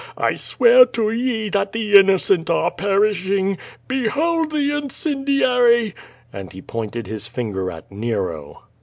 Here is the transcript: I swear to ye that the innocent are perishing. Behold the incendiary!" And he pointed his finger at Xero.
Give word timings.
I 0.17 0.33
swear 0.33 0.87
to 0.87 1.11
ye 1.11 1.49
that 1.49 1.73
the 1.73 1.93
innocent 1.93 2.49
are 2.49 2.71
perishing. 2.71 3.59
Behold 3.87 4.49
the 4.49 4.75
incendiary!" 4.75 5.93
And 6.33 6.51
he 6.51 6.63
pointed 6.63 7.05
his 7.05 7.27
finger 7.27 7.69
at 7.69 7.87
Xero. 7.91 8.63